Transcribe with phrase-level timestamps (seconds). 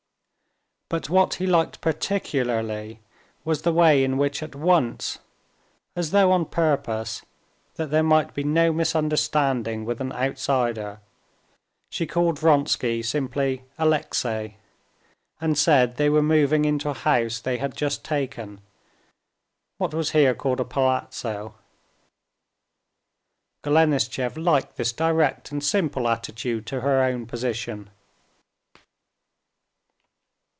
[0.93, 2.99] But what he liked particularly
[3.45, 5.19] was the way in which at once,
[5.95, 7.23] as though on purpose
[7.75, 10.99] that there might be no misunderstanding with an outsider,
[11.89, 14.57] she called Vronsky simply Alexey,
[15.39, 18.59] and said they were moving into a house they had just taken,
[19.77, 21.55] what was here called a palazzo.
[23.63, 27.89] Golenishtchev liked this direct and simple attitude to her own position.